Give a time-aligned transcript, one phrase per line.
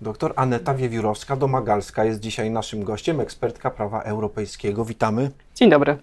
[0.00, 4.84] Doktor Aneta Wiewiórowska-Domagalska jest dzisiaj naszym gościem, ekspertka prawa europejskiego.
[4.84, 5.30] Witamy.
[5.54, 5.98] Dzień dobry.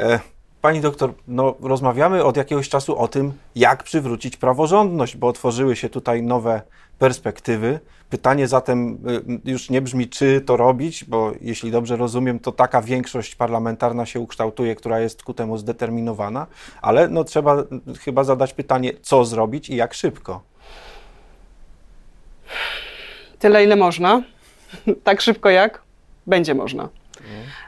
[0.00, 0.20] E,
[0.60, 5.88] pani doktor, no, rozmawiamy od jakiegoś czasu o tym, jak przywrócić praworządność, bo otworzyły się
[5.88, 6.62] tutaj nowe
[6.98, 7.80] perspektywy.
[8.10, 8.98] Pytanie zatem
[9.44, 14.06] y, już nie brzmi, czy to robić, bo jeśli dobrze rozumiem, to taka większość parlamentarna
[14.06, 16.46] się ukształtuje, która jest ku temu zdeterminowana,
[16.82, 17.64] ale no, trzeba
[18.00, 20.53] chyba zadać pytanie, co zrobić i jak szybko.
[23.44, 24.22] Tyle, ile można,
[25.04, 25.82] tak szybko jak
[26.26, 26.88] będzie można.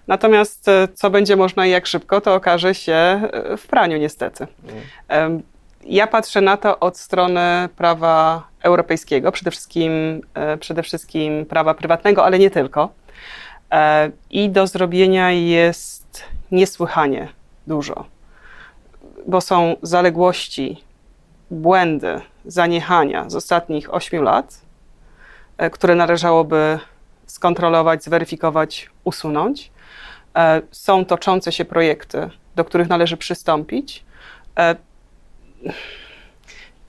[0.07, 4.47] Natomiast e, co będzie można i jak szybko, to okaże się e, w praniu niestety.
[5.85, 12.25] Ja patrzę na to od strony prawa europejskiego, przede wszystkim, e, przede wszystkim prawa prywatnego,
[12.25, 12.89] ale nie tylko.
[14.31, 17.29] I do zrobienia jest niesłychanie
[17.67, 18.05] dużo,
[19.27, 20.85] bo są zaległości,
[21.51, 24.66] błędy, zaniechania z ostatnich ośmiu lat,
[25.73, 26.79] które należałoby
[27.27, 29.71] skontrolować, zweryfikować, usunąć.
[30.37, 34.05] E, są toczące się projekty, do których należy przystąpić.
[34.59, 34.77] E,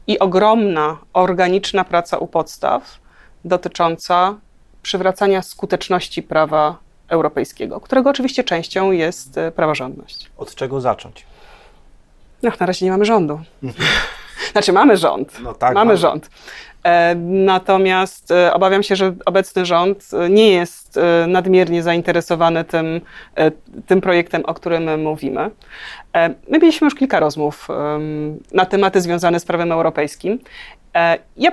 [0.08, 3.00] I ogromna, organiczna praca u podstaw
[3.46, 4.36] dotycząca
[4.82, 10.30] przywracania skuteczności prawa europejskiego, którego oczywiście częścią jest e, praworządność.
[10.38, 11.26] Od czego zacząć?
[12.44, 13.40] No, na razie nie mamy rządu.
[14.52, 15.40] Znaczy, mamy rząd.
[15.44, 16.30] No tak, mamy, mamy rząd.
[16.88, 23.02] E, natomiast e, obawiam się, że obecny rząd e, nie jest nadmiernie zainteresowany tym,
[23.88, 25.52] tym projektem, o którym mówimy.
[26.50, 27.68] My mieliśmy już kilka rozmów
[28.52, 30.40] na tematy związane z prawem europejskim.
[31.38, 31.52] Ja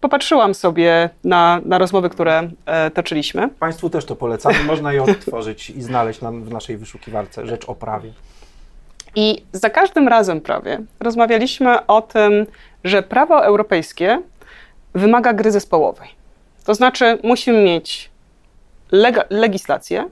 [0.00, 2.50] popatrzyłam sobie na, na rozmowy, które
[2.94, 3.48] toczyliśmy.
[3.48, 4.64] Państwu też to polecamy.
[4.64, 8.12] Można je odtworzyć i znaleźć nam w naszej wyszukiwarce rzecz o prawie.
[9.14, 12.46] I za każdym razem prawie rozmawialiśmy o tym,
[12.84, 14.22] że prawo europejskie
[14.94, 16.08] wymaga gry zespołowej.
[16.64, 18.10] To znaczy, musimy mieć
[19.30, 20.04] legislację,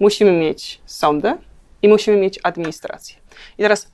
[0.00, 1.36] musimy mieć sądy
[1.82, 3.16] i musimy mieć administrację.
[3.58, 3.92] I teraz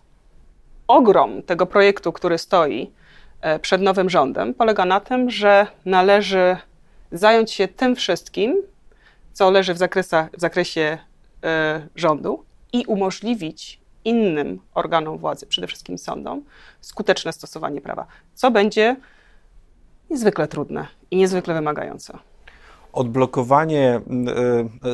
[0.88, 2.90] ogrom tego projektu, który stoi
[3.40, 6.56] e, przed nowym rządem, polega na tym, że należy
[7.12, 8.62] zająć się tym wszystkim,
[9.32, 10.98] co leży w, zakresach, w zakresie
[11.78, 16.42] y, rządu i umożliwić innym organom władzy, przede wszystkim sądom,
[16.80, 18.96] skuteczne stosowanie prawa, co będzie
[20.10, 22.18] niezwykle trudne i niezwykle wymagające.
[22.92, 24.00] Odblokowanie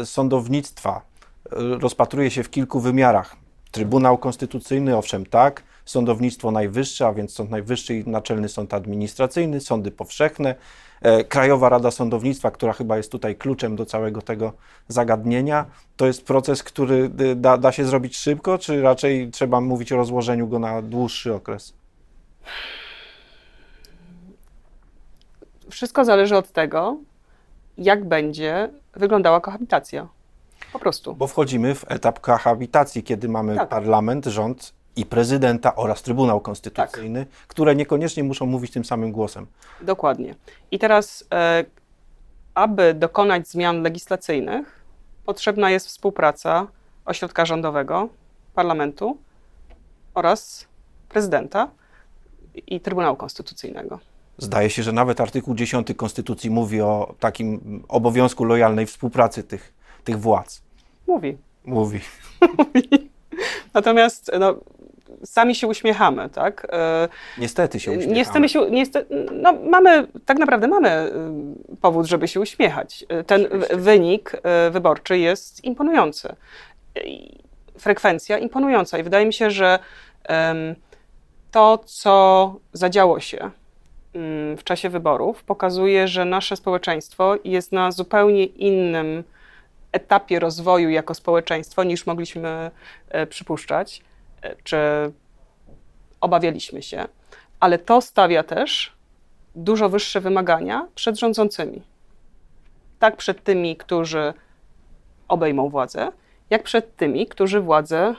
[0.03, 1.01] y, sądownictwa
[1.47, 3.37] y, rozpatruje się w kilku wymiarach.
[3.71, 9.91] Trybunał Konstytucyjny, owszem, tak, sądownictwo najwyższe, a więc Sąd Najwyższy i Naczelny Sąd Administracyjny, sądy
[9.91, 10.55] powszechne,
[11.29, 14.53] Krajowa Rada Sądownictwa, która chyba jest tutaj kluczem do całego tego
[14.89, 15.65] zagadnienia.
[15.97, 19.97] To jest proces, który y, da, da się zrobić szybko, czy raczej trzeba mówić o
[19.97, 21.75] rozłożeniu go na dłuższy okres?
[25.71, 26.97] wszystko zależy od tego,
[27.79, 30.09] jak będzie wyglądała kohabitacja.
[30.73, 31.15] Po prostu.
[31.15, 33.69] Bo wchodzimy w etap kohabitacji, kiedy mamy tak.
[33.69, 37.47] parlament, rząd i prezydenta oraz Trybunał Konstytucyjny, tak.
[37.49, 39.47] które niekoniecznie muszą mówić tym samym głosem.
[39.81, 40.35] Dokładnie.
[40.71, 41.65] I teraz, e,
[42.55, 44.85] aby dokonać zmian legislacyjnych,
[45.25, 46.67] potrzebna jest współpraca
[47.05, 48.09] ośrodka rządowego,
[48.55, 49.19] parlamentu
[50.15, 50.67] oraz
[51.09, 51.71] prezydenta
[52.67, 54.01] i Trybunału Konstytucyjnego.
[54.39, 59.73] Zdaje się, że nawet artykuł 10 Konstytucji mówi o takim obowiązku lojalnej współpracy tych,
[60.05, 60.63] tych władz.
[61.07, 61.39] Mówi.
[61.65, 62.01] Mówi.
[63.75, 64.55] Natomiast no,
[65.25, 66.67] sami się uśmiechamy, tak?
[66.73, 68.17] E, niestety się uśmiechamy.
[68.17, 71.13] Niestety się, niestety, no, mamy, tak naprawdę mamy
[71.73, 73.05] y, powód, żeby się uśmiechać.
[73.09, 73.77] E, ten Oczywiście.
[73.77, 76.37] wynik e, wyborczy jest imponujący.
[77.79, 79.79] Frekwencja imponująca i wydaje mi się, że
[81.51, 83.51] to, co zadziało się
[84.57, 89.25] w czasie wyborów pokazuje, że nasze społeczeństwo jest na zupełnie innym
[89.93, 92.71] etapie rozwoju jako społeczeństwo niż mogliśmy
[93.09, 94.03] e, przypuszczać,
[94.65, 94.77] czy
[96.21, 97.05] obawialiśmy się,
[97.61, 98.93] ale to stawia też
[99.55, 101.83] dużo wyższe wymagania przed rządzącymi.
[102.99, 104.35] Tak przed tymi, którzy
[105.29, 106.13] obejmą władzę,
[106.51, 108.15] jak przed tymi, którzy władzę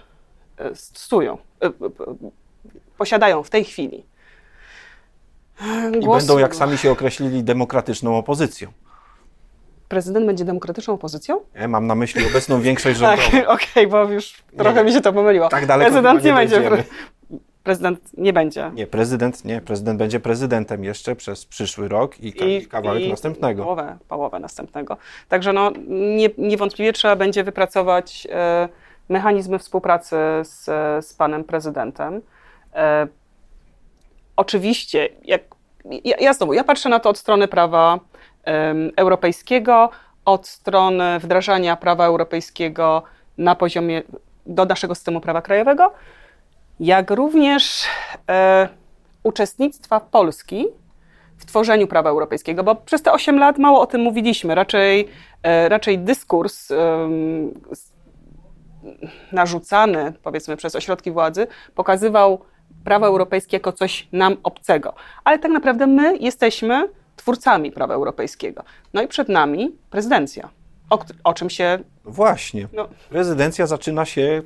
[0.57, 1.37] e, stosują,
[2.97, 4.05] posiadają w tej chwili.
[5.97, 6.17] I Głos...
[6.17, 8.71] będą, jak sami się określili, demokratyczną opozycją.
[9.89, 11.39] Prezydent będzie demokratyczną opozycją?
[11.67, 13.31] Mam na myśli obecną większość rządową.
[13.31, 15.49] tak, okej, okay, bo już trochę nie, mi się to pomyliło.
[15.49, 16.61] Tak daleko prezydent nie, nie będzie.
[16.61, 16.83] Pre...
[17.63, 18.71] Prezydent nie będzie.
[18.73, 19.61] Nie, prezydent nie.
[19.61, 23.63] Prezydent będzie prezydentem jeszcze przez przyszły rok i, I kawałek i następnego.
[23.63, 24.97] Połowę, połowę następnego.
[25.29, 28.69] Także no, nie, niewątpliwie trzeba będzie wypracować e,
[29.09, 30.65] mechanizmy współpracy z,
[31.05, 32.21] z panem prezydentem.
[32.73, 33.07] E,
[34.37, 35.41] Oczywiście, jak,
[36.03, 37.99] ja, ja znowu, ja patrzę na to od strony prawa
[38.95, 39.89] europejskiego,
[40.25, 43.03] od strony wdrażania prawa europejskiego
[43.37, 44.01] na poziomie
[44.45, 45.93] do naszego systemu prawa krajowego,
[46.79, 47.83] jak również
[48.29, 48.69] e,
[49.23, 50.65] uczestnictwa Polski
[51.37, 54.55] w tworzeniu prawa europejskiego, bo przez te 8 lat mało o tym mówiliśmy.
[54.55, 55.07] Raczej,
[55.43, 56.71] e, raczej dyskurs
[57.71, 57.91] s-
[59.31, 62.39] narzucany, powiedzmy, przez ośrodki władzy pokazywał
[62.83, 64.93] prawo europejskie jako coś nam obcego.
[65.23, 68.63] Ale tak naprawdę my jesteśmy twórcami prawa europejskiego.
[68.93, 70.49] No i przed nami prezydencja,
[70.89, 72.67] o, o czym się Właśnie.
[72.73, 74.41] no, Prezydencja zaczyna się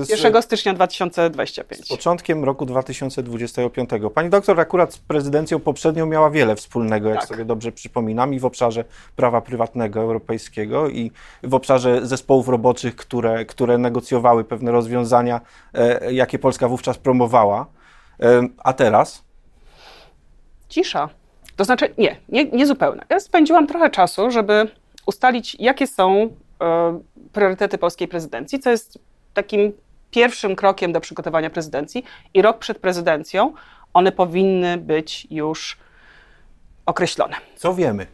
[0.00, 1.84] y, z 1 stycznia 2025.
[1.84, 3.90] z początkiem roku 2025.
[4.14, 7.28] Pani doktor akurat z prezydencją poprzednią miała wiele wspólnego, jak Tak.
[7.28, 8.84] sobie dobrze przypominam, i w obszarze
[9.16, 11.10] prawa prywatnego europejskiego, i
[11.42, 15.40] w obszarze zespołów roboczych, które, które negocjowały pewne rozwiązania,
[15.74, 17.66] e, jakie Polska wówczas promowała.
[18.22, 19.24] E, a teraz?
[20.68, 21.08] Cisza.
[21.58, 23.04] To znaczy, nie, nie, nie zupełna.
[23.08, 24.70] Ja spędziłam trochę czasu, żeby
[25.06, 26.30] ustalić, jakie są
[26.62, 27.00] e,
[27.32, 28.98] priorytety polskiej prezydencji, co jest
[29.34, 29.72] takim
[30.10, 32.04] pierwszym krokiem do przygotowania prezydencji.
[32.34, 33.52] I rok przed prezydencją
[33.94, 35.78] one powinny być już
[36.86, 37.36] określone.
[37.56, 38.06] Co wiemy?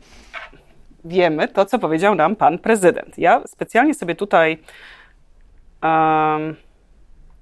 [1.04, 3.18] Wiemy to, co powiedział nam pan prezydent.
[3.18, 4.58] Ja specjalnie sobie tutaj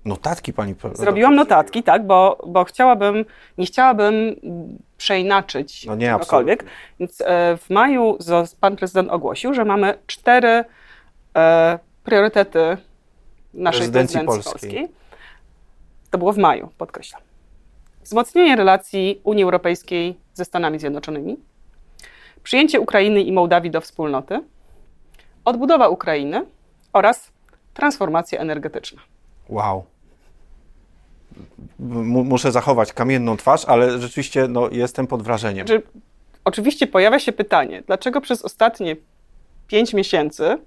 [0.04, 3.24] Notatki pani Zrobiłam notatki, tak, bo, bo chciałabym,
[3.58, 4.36] nie chciałabym
[4.96, 6.64] przeinaczyć No nie, czegokolwiek.
[7.00, 8.18] Więc e, w maju
[8.60, 10.64] pan prezydent ogłosił, że mamy cztery
[11.36, 12.76] e, priorytety
[13.54, 14.70] naszej Prezydencji prezydencji polskiej.
[14.70, 14.96] polskiej.
[16.10, 17.22] To było w maju, podkreślam.
[18.04, 21.36] Wzmocnienie relacji Unii Europejskiej ze Stanami Zjednoczonymi,
[22.42, 24.40] przyjęcie Ukrainy i Mołdawii do wspólnoty,
[25.44, 26.46] odbudowa Ukrainy
[26.92, 27.32] oraz
[27.74, 29.02] transformacja energetyczna.
[29.48, 29.84] Wow.
[31.78, 35.66] Muszę zachować kamienną twarz, ale rzeczywiście no, jestem pod wrażeniem.
[35.66, 35.82] Znaczy,
[36.44, 38.96] oczywiście pojawia się pytanie, dlaczego przez ostatnie
[39.68, 40.58] pięć miesięcy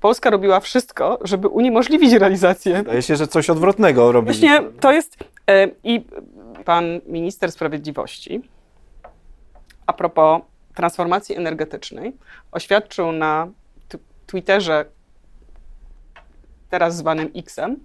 [0.00, 2.76] Polska robiła wszystko, żeby uniemożliwić realizację.
[2.76, 4.26] Wydaje się, że coś odwrotnego robi.
[4.26, 5.16] Właśnie to jest.
[5.46, 6.04] e, I
[6.64, 8.40] pan minister sprawiedliwości,
[9.86, 10.42] a propos
[10.74, 12.12] transformacji energetycznej,
[12.52, 13.48] oświadczył na
[14.26, 14.84] Twitterze,
[16.70, 17.76] teraz zwanym Xem,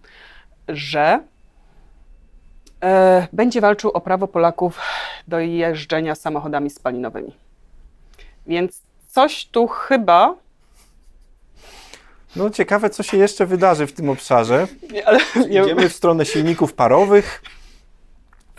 [0.67, 1.19] że
[3.33, 4.79] będzie walczył o prawo Polaków
[5.27, 7.35] do jeżdżenia samochodami spalinowymi.
[8.47, 10.35] Więc coś tu chyba.
[12.35, 14.67] No ciekawe, co się jeszcze wydarzy w tym obszarze.
[14.91, 17.41] Nie, ale Idziemy w stronę silników parowych.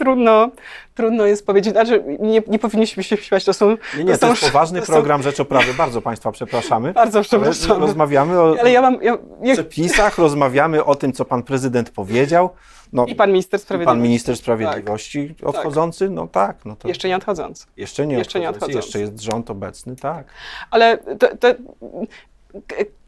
[0.04, 0.50] Trudno,
[0.94, 1.72] trudno jest powiedzieć.
[1.72, 3.76] Znaczy, nie, nie powinniśmy się śmiać, to są.
[3.98, 5.74] Nie, nie, to są- jest poważny to są- program Rzeczoprawy.
[5.74, 6.92] Bardzo Państwa przepraszamy.
[6.92, 7.80] Bardzo Ale przepraszam.
[7.80, 8.98] rozmawiamy o Ale ja mam.
[9.02, 9.18] Ja,
[9.54, 12.50] przepisach, rozmawiamy o tym, co Pan Prezydent powiedział.
[12.92, 13.96] No, I pan minister sprawiedliwości.
[13.98, 16.56] pan Minister Sprawiedliwości odchodzący, no tak.
[16.64, 17.66] No to Jeszcze nie odchodząc.
[17.76, 18.98] jeszcze nie jeszcze nie odchodzący, odchodzący.
[18.98, 20.26] Jeszcze jest rząd obecny, tak.
[20.70, 21.48] Ale to, to,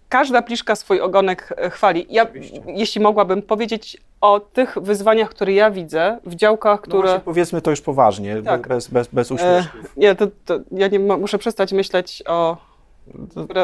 [0.09, 2.07] każda pliszka swój ogonek e, chwali.
[2.11, 2.27] Ja,
[2.67, 7.03] jeśli mogłabym powiedzieć o tych wyzwaniach, które ja widzę w działkach, No które.
[7.03, 8.69] właśnie, powiedzmy to już poważnie, Tak.
[8.69, 9.65] bez, bez, bez e,
[9.97, 12.57] nie, to, to ja nie muszę przestać myśleć o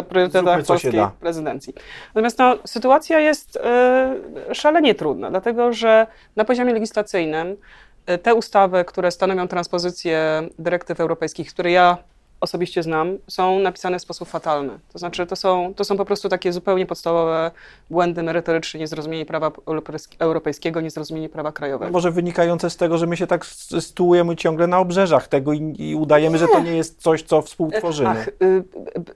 [0.09, 1.75] priorytetach zróbmy, polskiej prezydencji.
[2.15, 4.15] Natomiast no, sytuacja jest e,
[4.53, 6.07] szalenie trudna, dlatego że
[6.37, 7.57] na poziomie legislacyjnym
[8.07, 11.99] e, te ustawy, które stanowią transpozycję dyrektyw europejskich, które ja
[12.43, 14.79] osobiście znam, są napisane w sposób fatalny.
[14.93, 17.51] To znaczy, to są, to są po prostu takie zupełnie podstawowe
[17.91, 21.93] błędy merytoryczne, niezrozumienie prawa europejs- europejskiego, niezrozumienie prawa krajowego.
[21.93, 25.75] może wynikające z tego, że my się tak s- sytuujemy ciągle na obrzeżach tego i,
[25.79, 28.09] i udajemy, że to nie jest coś, co współtworzymy.
[28.11, 28.65] Ach, y,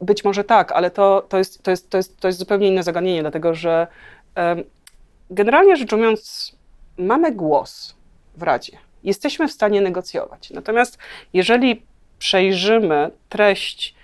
[0.00, 2.83] być może tak, ale to, to, jest, to, jest, to, jest, to jest zupełnie inne
[2.83, 3.87] zagadnienie, dlatego że
[5.30, 6.52] generalnie rzecz ujmując,
[6.99, 7.95] mamy głos
[8.37, 8.73] w Radzie.
[9.04, 10.50] Jesteśmy w stanie negocjować.
[10.50, 10.99] Natomiast
[11.33, 11.83] jeżeli
[12.18, 13.94] przejrzymy treść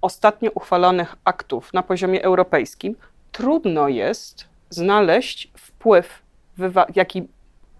[0.00, 2.96] ostatnio uchwalonych aktów na poziomie europejskim,
[3.32, 6.22] trudno jest znaleźć wpływ,
[6.58, 7.28] wywa- jaki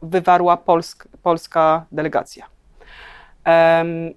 [0.03, 2.47] wywarła polsk, polska delegacja.
[3.45, 4.15] Em,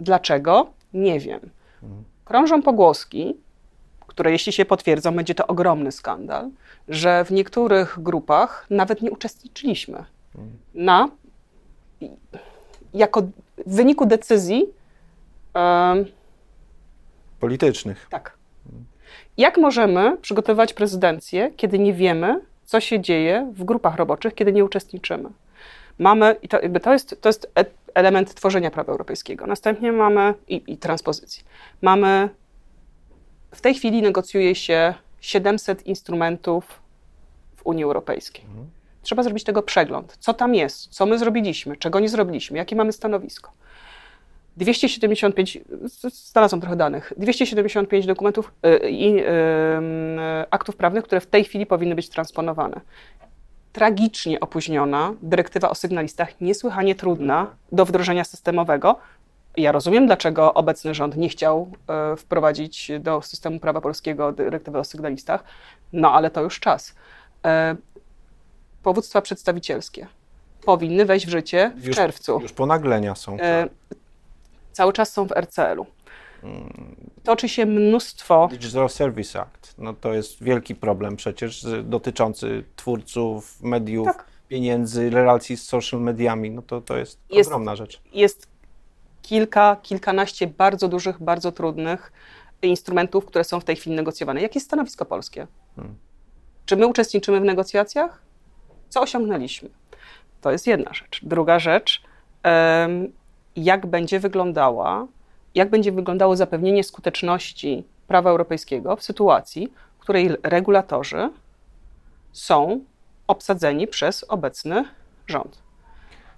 [0.00, 0.70] Dlaczego?
[0.94, 1.40] Nie wiem.
[2.24, 3.36] Krążą pogłoski,
[4.06, 6.50] które jeśli się potwierdzą, będzie to ogromny skandal,
[6.88, 10.04] że w niektórych grupach nawet nie uczestniczyliśmy
[10.74, 11.08] na
[12.94, 13.22] jako
[13.66, 14.66] w wyniku decyzji
[15.54, 16.04] em,
[17.40, 18.06] Politycznych.
[18.10, 18.36] tak.
[19.36, 24.64] Jak możemy przygotowywać prezydencję, kiedy nie wiemy, co się dzieje w grupach roboczych, kiedy nie
[24.64, 25.28] uczestniczymy?
[25.98, 29.46] Mamy, i to, jakby to, jest, to jest e- element tworzenia prawa europejskiego.
[29.46, 31.44] Następnie mamy i, i transpozycji.
[31.82, 32.28] Mamy,
[33.50, 36.80] w tej chwili negocjuje się 700 instrumentów
[37.56, 38.44] w Unii Europejskiej.
[39.04, 40.16] Trzeba zrobić tego przegląd.
[40.20, 43.52] Co tam jest, co my zrobiliśmy, czego nie zrobiliśmy, jakie mamy stanowisko.
[44.56, 45.58] 275,
[46.12, 49.24] znalazłam trochę danych, 275 dokumentów y, i y,
[50.50, 52.80] aktów prawnych, które w tej chwili powinny być transponowane.
[53.72, 58.98] Tragicznie opóźniona dyrektywa o sygnalistach, niesłychanie trudna do wdrożenia systemowego.
[59.56, 61.70] Ja rozumiem, dlaczego obecny rząd nie chciał
[62.12, 65.44] y, wprowadzić do systemu prawa polskiego dyrektywy o sygnalistach,
[65.92, 66.94] no ale to już czas.
[68.84, 70.06] Powództwa przedstawicielskie
[70.64, 72.40] powinny wejść w życie w już, czerwcu.
[72.40, 73.38] Już ponaglenia są.
[73.38, 73.68] Tak
[74.74, 75.86] cały czas są w RCL-u.
[77.22, 78.48] Toczy się mnóstwo.
[78.50, 79.74] Digital Service Act.
[79.78, 84.24] No to jest wielki problem przecież dotyczący twórców, mediów, tak.
[84.48, 86.50] pieniędzy, relacji z social mediami.
[86.50, 88.00] No to, to jest, jest ogromna rzecz.
[88.12, 88.48] Jest
[89.22, 92.12] kilka, kilkanaście bardzo dużych, bardzo trudnych
[92.62, 94.42] instrumentów, które są w tej chwili negocjowane.
[94.42, 95.46] Jakie jest stanowisko polskie?
[95.76, 95.94] Hmm.
[96.66, 98.22] Czy my uczestniczymy w negocjacjach?
[98.94, 99.68] Co osiągnęliśmy?
[100.40, 101.20] To jest jedna rzecz.
[101.22, 102.02] Druga rzecz.
[103.56, 105.06] Jak będzie wyglądała,
[105.54, 111.30] jak będzie wyglądało zapewnienie skuteczności prawa europejskiego w sytuacji, w której regulatorzy
[112.32, 112.80] są
[113.26, 114.84] obsadzeni przez obecny
[115.26, 115.62] rząd.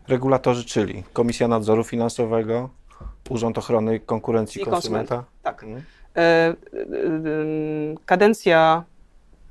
[0.09, 2.71] Regulatorzy, czyli Komisja Nadzoru Finansowego,
[3.31, 5.25] Urząd Ochrony Konkurencji I Konsumenta.
[5.43, 5.63] Tak.
[5.63, 5.83] Mhm.
[6.17, 6.55] E, e,
[8.07, 8.85] kadencja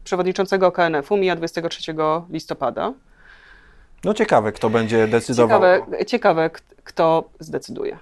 [0.05, 1.95] przewodniczącego KNF-u mija 23
[2.29, 2.93] listopada.
[4.03, 5.61] No ciekawe, kto będzie decydował.
[5.61, 6.49] Ciekawe, ciekawe
[6.83, 7.97] kto zdecyduje.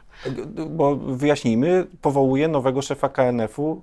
[0.69, 3.81] Bo wyjaśnijmy, powołuje nowego szefa KNF-u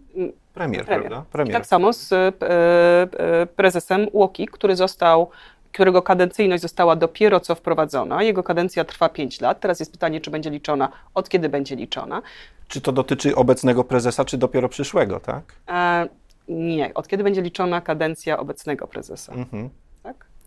[0.55, 0.85] premier, premier.
[0.85, 1.25] prawda?
[1.33, 1.51] Premier.
[1.51, 2.17] I tak samo z e,
[2.49, 5.31] e, prezesem Łoki, który został
[5.73, 8.23] którego kadencyjność została dopiero co wprowadzona.
[8.23, 9.61] Jego kadencja trwa 5 lat.
[9.61, 12.23] Teraz jest pytanie, czy będzie liczona, od kiedy będzie liczona.
[12.69, 15.43] Czy to dotyczy obecnego prezesa, czy dopiero przyszłego, tak?
[15.69, 16.09] E,
[16.51, 19.33] nie, od kiedy będzie liczona kadencja obecnego prezesa.
[19.33, 19.71] Mhm.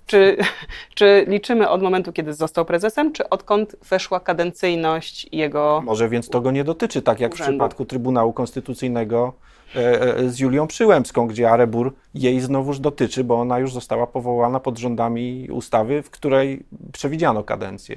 [0.06, 0.38] Czy,
[0.96, 5.82] czy liczymy od momentu, kiedy został prezesem, czy odkąd weszła kadencyjność jego.
[5.86, 7.52] Może więc to go nie dotyczy, tak jak urzędu.
[7.52, 9.34] w przypadku Trybunału Konstytucyjnego
[9.76, 14.60] e, e, z Julią Przyłębską, gdzie Arebur jej znowuż dotyczy, bo ona już została powołana
[14.60, 17.96] pod rządami ustawy, w której przewidziano kadencję.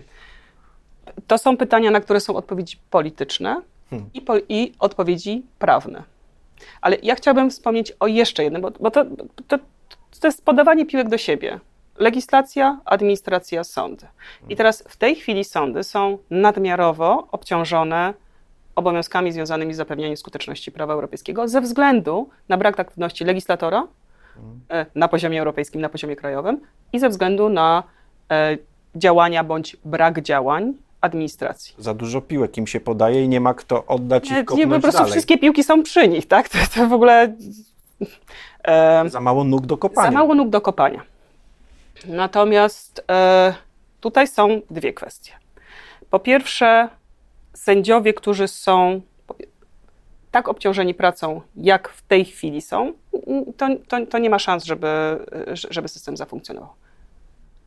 [1.26, 4.10] To są pytania, na które są odpowiedzi polityczne hmm.
[4.14, 6.15] i, po, i, odpowiedzi prawne.
[6.80, 9.04] Ale ja chciałabym wspomnieć o jeszcze jednym, bo, bo to,
[9.48, 9.58] to,
[10.20, 11.60] to jest podawanie piłek do siebie.
[11.98, 14.06] Legislacja, administracja, sądy.
[14.48, 18.14] I teraz w tej chwili sądy są nadmiarowo obciążone
[18.74, 23.86] obowiązkami związanymi z zapewnianiem skuteczności prawa europejskiego ze względu na brak aktywności legislatora
[24.70, 26.60] e, na poziomie europejskim, na poziomie krajowym
[26.92, 27.82] i ze względu na
[28.30, 28.58] e,
[28.94, 30.74] działania bądź brak działań
[31.06, 31.74] administracji.
[31.78, 34.74] Za dużo piłek im się podaje i nie ma kto oddać nie, ich kopnąć nie,
[34.74, 35.12] po prostu dalej.
[35.12, 36.48] wszystkie piłki są przy nich, tak?
[36.48, 37.36] To, to w ogóle...
[38.64, 40.10] E, za mało nóg do kopania.
[40.10, 41.02] Za mało nóg do kopania.
[42.06, 43.54] Natomiast e,
[44.00, 45.32] tutaj są dwie kwestie.
[46.10, 46.88] Po pierwsze,
[47.54, 49.00] sędziowie, którzy są
[50.30, 52.92] tak obciążeni pracą, jak w tej chwili są,
[53.56, 54.88] to, to, to nie ma szans, żeby,
[55.70, 56.70] żeby system zafunkcjonował.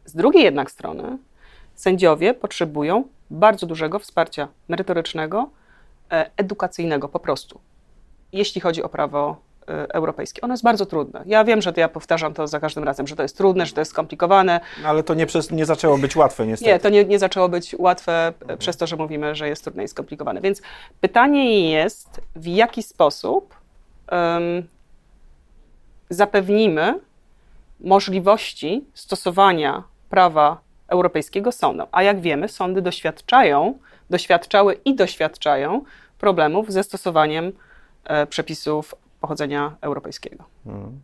[0.05, 1.17] Z drugiej jednak strony,
[1.75, 5.49] sędziowie potrzebują bardzo dużego wsparcia merytorycznego,
[6.11, 7.59] e, edukacyjnego po prostu,
[8.31, 10.41] jeśli chodzi o prawo Y, europejskie.
[10.41, 11.23] Ono jest bardzo trudne.
[11.25, 13.73] Ja wiem, że to ja powtarzam to za każdym razem, że to jest trudne, że
[13.73, 14.59] to jest skomplikowane.
[14.83, 16.71] No, ale to nie, przez, nie zaczęło być łatwe niestety.
[16.71, 18.59] Nie, to nie, nie zaczęło być łatwe mhm.
[18.59, 20.41] przez to, że mówimy, że jest trudne i skomplikowane.
[20.41, 20.61] Więc
[21.01, 23.55] pytanie jest, w jaki sposób
[24.11, 24.67] um,
[26.09, 26.99] zapewnimy
[27.79, 30.57] możliwości stosowania prawa
[30.89, 31.87] europejskiego sądom.
[31.91, 33.79] A jak wiemy, sądy doświadczają,
[34.09, 35.83] doświadczały i doświadczają
[36.17, 37.51] problemów ze stosowaniem
[38.03, 40.43] e, przepisów pochodzenia europejskiego.
[40.63, 41.01] Hmm.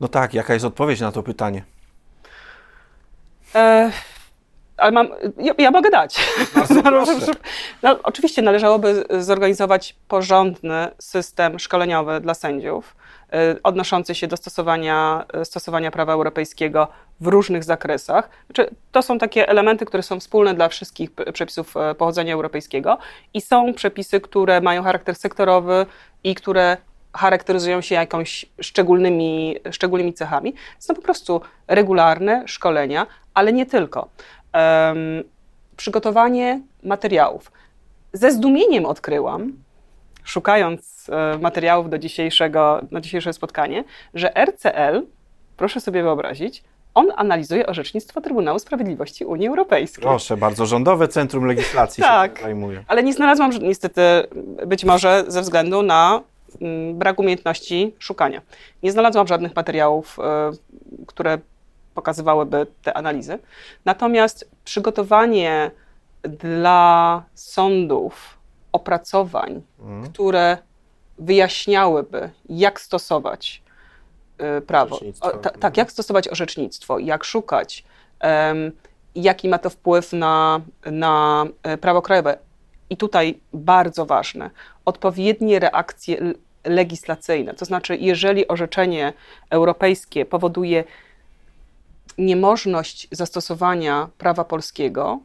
[0.00, 1.64] No tak, jaka jest odpowiedź na to pytanie?
[3.54, 3.90] E,
[4.76, 6.16] ale mam, ja, ja mogę dać.
[7.82, 12.96] no, oczywiście należałoby zorganizować porządny system szkoleniowy dla sędziów,
[13.32, 16.88] e, odnoszący się do stosowania, stosowania prawa europejskiego
[17.20, 18.30] w różnych zakresach.
[18.46, 22.98] Znaczy, to są takie elementy, które są wspólne dla wszystkich przepisów e, pochodzenia europejskiego
[23.34, 25.86] i są przepisy, które mają charakter sektorowy
[26.24, 26.76] i które
[27.16, 30.54] charakteryzują się jakąś szczególnymi, szczególnymi cechami.
[30.78, 34.08] Są po prostu regularne szkolenia, ale nie tylko.
[35.76, 37.52] Przygotowanie materiałów.
[38.12, 39.52] Ze zdumieniem odkryłam,
[40.24, 43.84] szukając e, materiałów do dzisiejszego, na dzisiejsze spotkanie,
[44.14, 45.06] że RCL,
[45.56, 50.02] proszę sobie wyobrazić, on analizuje orzecznictwo Trybunału Sprawiedliwości Unii Europejskiej.
[50.02, 52.84] Proszę bardzo, Rządowe Centrum Legislacji tak, się zajmuje.
[52.88, 54.02] Ale nie znalazłam niestety,
[54.66, 56.20] być może ze względu na
[56.60, 58.42] Mm, brak umiejętności szukania.
[58.82, 60.50] Nie znalazłam żadnych materiałów, e,
[61.06, 61.38] które
[61.94, 63.38] pokazywałyby te analizy.
[63.84, 65.70] Natomiast przygotowanie
[66.22, 68.38] dla sądów
[68.72, 69.62] opracowań,
[70.04, 70.58] które
[71.18, 73.62] wyjaśniałyby, jak stosować
[74.58, 75.00] y, prawo.
[75.20, 77.84] O, ta, tak, jak stosować orzecznictwo, jak szukać,
[79.14, 82.38] jaki ma to wpływ na, na e, prawo krajowe.
[82.90, 84.50] I tutaj bardzo ważne,
[84.84, 86.34] odpowiednie reakcje
[86.64, 87.54] legislacyjne.
[87.54, 89.12] To znaczy, jeżeli orzeczenie
[89.50, 90.84] europejskie powoduje
[92.18, 95.20] niemożność zastosowania prawa polskiego,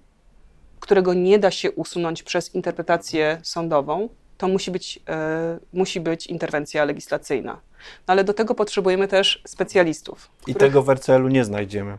[0.79, 6.85] którego nie da się usunąć przez interpretację sądową, to musi być, e, musi być interwencja
[6.85, 7.53] legislacyjna.
[7.53, 10.29] No ale do tego potrzebujemy też specjalistów.
[10.39, 11.97] I których- tego w RCL-u nie znajdziemy.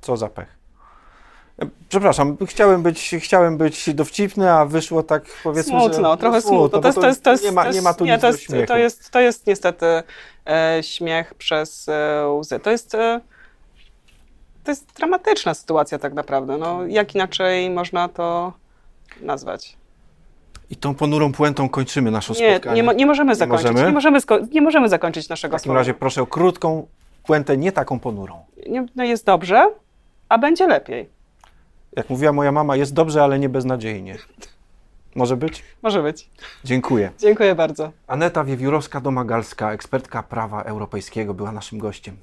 [0.00, 0.59] Co za pech.
[1.88, 6.18] Przepraszam, chciałem być, chciałem być dowcipny, a wyszło tak powiedzmy, Smutno, że...
[6.18, 6.80] trochę smutno.
[6.80, 8.42] To jest, to jest, to jest, nie, ma, nie ma tu nie, nic to jest,
[8.42, 8.66] śmiechu.
[8.66, 9.86] to jest, to jest niestety
[10.46, 12.58] e, śmiech przez e, łzy.
[12.60, 13.20] To jest, e,
[14.64, 16.58] to jest dramatyczna sytuacja tak naprawdę.
[16.58, 18.52] No, jak inaczej można to
[19.20, 19.76] nazwać?
[20.70, 22.76] I tą ponurą puentą kończymy nasze Nie, spotkanie.
[22.76, 23.66] nie, mo- nie możemy zakończyć.
[23.70, 23.86] możemy?
[23.86, 24.18] Nie, możemy
[24.52, 26.86] nie możemy zakończyć naszego W takim razie proszę o krótką
[27.24, 28.44] puentę, nie taką ponurą.
[28.68, 29.70] Nie, no jest dobrze,
[30.28, 31.19] a będzie lepiej.
[31.96, 34.16] Jak mówiła moja mama, jest dobrze, ale nie beznadziejnie.
[35.14, 35.62] Może być?
[35.82, 36.30] Może być.
[36.64, 37.10] Dziękuję.
[37.18, 37.92] Dziękuję bardzo.
[38.06, 42.16] Aneta Wiewiórowska-Domagalska, ekspertka prawa europejskiego, była naszym gościem.